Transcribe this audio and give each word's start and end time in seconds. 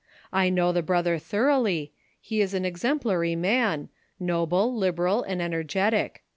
I 0.33 0.49
know 0.49 0.71
the 0.71 0.81
brother 0.81 1.19
thor 1.19 1.49
oughly; 1.51 1.91
he 2.19 2.41
is 2.41 2.55
an 2.55 2.63
exem])lary 2.63 3.37
man; 3.37 3.89
noble, 4.19 4.75
liberal 4.75 5.21
and 5.21 5.41
ener 5.41 5.63
getic. 5.63 6.21